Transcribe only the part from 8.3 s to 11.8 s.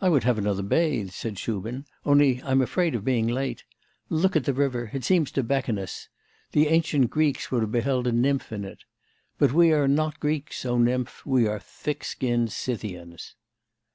in it. But we are not Greeks, O nymph! we are